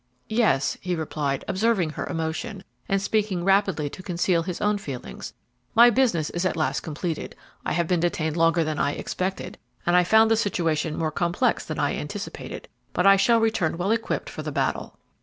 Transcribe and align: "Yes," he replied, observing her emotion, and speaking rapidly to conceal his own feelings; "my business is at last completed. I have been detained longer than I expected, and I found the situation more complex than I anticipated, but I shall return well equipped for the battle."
"Yes," 0.29 0.77
he 0.81 0.95
replied, 0.95 1.45
observing 1.47 1.91
her 1.91 2.07
emotion, 2.07 2.63
and 2.89 2.99
speaking 2.99 3.45
rapidly 3.45 3.87
to 3.91 4.01
conceal 4.01 4.41
his 4.41 4.59
own 4.59 4.79
feelings; 4.79 5.33
"my 5.75 5.91
business 5.91 6.31
is 6.31 6.43
at 6.43 6.57
last 6.57 6.79
completed. 6.79 7.35
I 7.63 7.73
have 7.73 7.85
been 7.85 7.99
detained 7.99 8.35
longer 8.35 8.63
than 8.63 8.79
I 8.79 8.93
expected, 8.93 9.59
and 9.85 9.95
I 9.95 10.03
found 10.03 10.31
the 10.31 10.37
situation 10.37 10.97
more 10.97 11.11
complex 11.11 11.63
than 11.65 11.77
I 11.77 11.95
anticipated, 11.95 12.67
but 12.93 13.05
I 13.05 13.15
shall 13.15 13.39
return 13.39 13.77
well 13.77 13.91
equipped 13.91 14.27
for 14.27 14.41
the 14.41 14.51
battle." 14.51 14.97